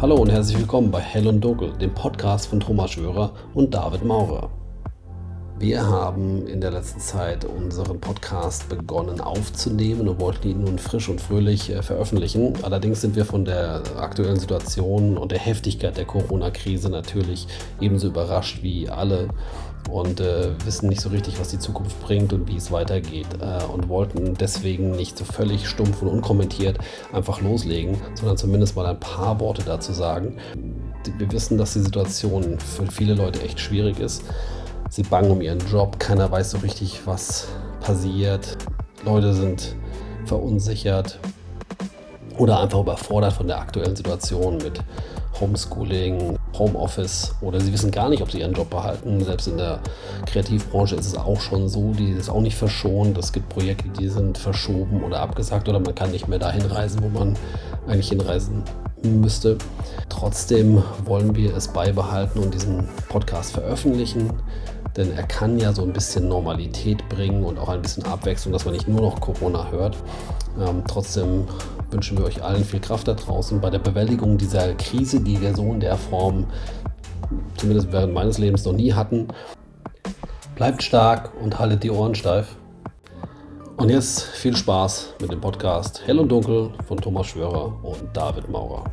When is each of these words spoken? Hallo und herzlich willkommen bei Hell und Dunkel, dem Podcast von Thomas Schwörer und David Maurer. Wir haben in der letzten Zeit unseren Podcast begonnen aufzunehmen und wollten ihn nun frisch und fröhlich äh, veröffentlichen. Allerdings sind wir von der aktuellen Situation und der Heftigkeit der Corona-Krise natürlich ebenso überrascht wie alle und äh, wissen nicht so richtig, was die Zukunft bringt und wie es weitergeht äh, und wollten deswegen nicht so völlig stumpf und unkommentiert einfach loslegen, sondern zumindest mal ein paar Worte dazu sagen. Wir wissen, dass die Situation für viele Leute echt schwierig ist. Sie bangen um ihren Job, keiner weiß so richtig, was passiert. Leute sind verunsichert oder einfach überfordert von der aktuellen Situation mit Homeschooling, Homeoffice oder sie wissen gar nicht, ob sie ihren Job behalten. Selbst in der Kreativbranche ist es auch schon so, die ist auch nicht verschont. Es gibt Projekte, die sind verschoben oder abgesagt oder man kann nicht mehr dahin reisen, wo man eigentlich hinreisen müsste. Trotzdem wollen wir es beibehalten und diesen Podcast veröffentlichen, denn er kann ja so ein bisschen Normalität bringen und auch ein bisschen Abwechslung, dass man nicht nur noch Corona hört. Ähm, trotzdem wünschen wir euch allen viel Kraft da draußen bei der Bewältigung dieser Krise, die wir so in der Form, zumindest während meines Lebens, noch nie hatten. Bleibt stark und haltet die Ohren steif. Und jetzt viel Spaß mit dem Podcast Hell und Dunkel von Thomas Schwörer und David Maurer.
Hallo 0.00 0.16
und 0.16 0.30
herzlich 0.30 0.58
willkommen 0.58 0.90
bei 0.90 1.00
Hell 1.00 1.28
und 1.28 1.40
Dunkel, 1.40 1.72
dem 1.78 1.94
Podcast 1.94 2.48
von 2.48 2.58
Thomas 2.58 2.90
Schwörer 2.90 3.32
und 3.54 3.72
David 3.72 4.04
Maurer. 4.04 4.50
Wir 5.60 5.86
haben 5.86 6.46
in 6.46 6.62
der 6.62 6.70
letzten 6.70 7.00
Zeit 7.00 7.44
unseren 7.44 8.00
Podcast 8.00 8.70
begonnen 8.70 9.20
aufzunehmen 9.20 10.08
und 10.08 10.18
wollten 10.18 10.48
ihn 10.48 10.64
nun 10.64 10.78
frisch 10.78 11.10
und 11.10 11.20
fröhlich 11.20 11.68
äh, 11.68 11.82
veröffentlichen. 11.82 12.54
Allerdings 12.62 13.02
sind 13.02 13.14
wir 13.14 13.26
von 13.26 13.44
der 13.44 13.82
aktuellen 13.98 14.40
Situation 14.40 15.18
und 15.18 15.32
der 15.32 15.38
Heftigkeit 15.38 15.98
der 15.98 16.06
Corona-Krise 16.06 16.88
natürlich 16.88 17.46
ebenso 17.78 18.06
überrascht 18.06 18.62
wie 18.62 18.88
alle 18.88 19.28
und 19.90 20.20
äh, 20.20 20.52
wissen 20.64 20.88
nicht 20.88 21.02
so 21.02 21.10
richtig, 21.10 21.38
was 21.38 21.48
die 21.48 21.58
Zukunft 21.58 22.00
bringt 22.00 22.32
und 22.32 22.48
wie 22.48 22.56
es 22.56 22.72
weitergeht 22.72 23.28
äh, 23.42 23.62
und 23.64 23.90
wollten 23.90 24.32
deswegen 24.32 24.92
nicht 24.92 25.18
so 25.18 25.26
völlig 25.26 25.68
stumpf 25.68 26.00
und 26.00 26.08
unkommentiert 26.08 26.78
einfach 27.12 27.42
loslegen, 27.42 27.98
sondern 28.14 28.38
zumindest 28.38 28.76
mal 28.76 28.86
ein 28.86 28.98
paar 28.98 29.38
Worte 29.40 29.62
dazu 29.62 29.92
sagen. 29.92 30.38
Wir 31.18 31.30
wissen, 31.32 31.58
dass 31.58 31.74
die 31.74 31.80
Situation 31.80 32.58
für 32.58 32.86
viele 32.86 33.12
Leute 33.12 33.42
echt 33.42 33.60
schwierig 33.60 34.00
ist. 34.00 34.22
Sie 34.92 35.04
bangen 35.04 35.30
um 35.30 35.40
ihren 35.40 35.60
Job, 35.70 36.00
keiner 36.00 36.32
weiß 36.32 36.50
so 36.50 36.58
richtig, 36.58 37.02
was 37.04 37.46
passiert. 37.80 38.58
Leute 39.04 39.32
sind 39.34 39.76
verunsichert 40.24 41.20
oder 42.36 42.58
einfach 42.58 42.80
überfordert 42.80 43.32
von 43.32 43.46
der 43.46 43.60
aktuellen 43.60 43.94
Situation 43.94 44.56
mit 44.56 44.80
Homeschooling, 45.38 46.36
Homeoffice 46.58 47.36
oder 47.40 47.60
sie 47.60 47.72
wissen 47.72 47.92
gar 47.92 48.08
nicht, 48.08 48.20
ob 48.20 48.32
sie 48.32 48.40
ihren 48.40 48.52
Job 48.52 48.68
behalten. 48.68 49.22
Selbst 49.24 49.46
in 49.46 49.58
der 49.58 49.78
Kreativbranche 50.26 50.96
ist 50.96 51.06
es 51.06 51.16
auch 51.16 51.40
schon 51.40 51.68
so, 51.68 51.92
die 51.92 52.10
ist 52.10 52.28
auch 52.28 52.40
nicht 52.40 52.56
verschont. 52.56 53.16
Es 53.16 53.32
gibt 53.32 53.48
Projekte, 53.48 53.88
die 53.90 54.08
sind 54.08 54.38
verschoben 54.38 55.04
oder 55.04 55.20
abgesagt 55.20 55.68
oder 55.68 55.78
man 55.78 55.94
kann 55.94 56.10
nicht 56.10 56.26
mehr 56.26 56.40
dahin 56.40 56.66
reisen, 56.66 57.00
wo 57.04 57.16
man 57.16 57.36
eigentlich 57.86 58.08
hinreisen 58.08 58.64
müsste. 59.04 59.56
Trotzdem 60.08 60.82
wollen 61.04 61.36
wir 61.36 61.56
es 61.56 61.68
beibehalten 61.68 62.40
und 62.40 62.52
diesen 62.52 62.88
Podcast 63.08 63.52
veröffentlichen, 63.52 64.32
denn 64.96 65.12
er 65.12 65.22
kann 65.22 65.58
ja 65.58 65.72
so 65.72 65.82
ein 65.82 65.92
bisschen 65.92 66.28
Normalität 66.28 67.08
bringen 67.08 67.44
und 67.44 67.58
auch 67.58 67.68
ein 67.68 67.82
bisschen 67.82 68.04
Abwechslung, 68.04 68.52
dass 68.52 68.64
man 68.64 68.74
nicht 68.74 68.88
nur 68.88 69.00
noch 69.00 69.20
Corona 69.20 69.70
hört. 69.70 69.96
Ähm, 70.58 70.82
trotzdem 70.86 71.46
wünschen 71.90 72.18
wir 72.18 72.24
euch 72.24 72.42
allen 72.42 72.64
viel 72.64 72.80
Kraft 72.80 73.08
da 73.08 73.14
draußen 73.14 73.60
bei 73.60 73.70
der 73.70 73.78
Bewältigung 73.78 74.38
dieser 74.38 74.74
Krise, 74.74 75.20
die 75.20 75.40
wir 75.40 75.54
so 75.54 75.72
in 75.72 75.80
der 75.80 75.96
Form, 75.96 76.46
zumindest 77.56 77.92
während 77.92 78.12
meines 78.12 78.38
Lebens, 78.38 78.64
noch 78.64 78.72
nie 78.72 78.92
hatten. 78.92 79.28
Bleibt 80.56 80.82
stark 80.82 81.30
und 81.40 81.58
haltet 81.58 81.82
die 81.82 81.90
Ohren 81.90 82.14
steif. 82.14 82.56
Und 83.76 83.88
jetzt 83.88 84.22
viel 84.22 84.54
Spaß 84.54 85.14
mit 85.22 85.32
dem 85.32 85.40
Podcast 85.40 86.02
Hell 86.06 86.18
und 86.18 86.28
Dunkel 86.28 86.70
von 86.86 86.98
Thomas 86.98 87.28
Schwörer 87.28 87.72
und 87.82 88.14
David 88.14 88.50
Maurer. 88.50 88.84